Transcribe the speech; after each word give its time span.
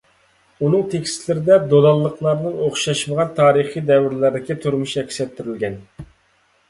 ئۇنىڭ 0.67 0.85
تېكىستلىرىدە 0.93 1.57
دولانلىقلارنىڭ 1.73 2.57
ئوخشاشمىغان 2.69 3.35
تارىخىي 3.43 3.87
دەۋرلەردىكى 3.93 4.59
تۇرمۇشى 4.65 5.01
ئەكس 5.03 5.23
ئەتتۈرۈلگەن. 5.27 5.81